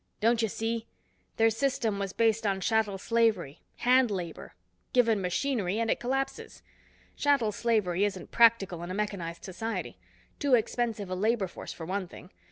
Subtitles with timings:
[0.19, 0.87] "Don't you see?
[1.37, 4.55] Their system was based on chattel slavery, hand labor.
[4.93, 6.63] Given machinery and it collapses.
[7.15, 9.99] Chattel slavery isn't practical in a mechanized society.
[10.39, 12.31] Too expensive a labor force, for one thing.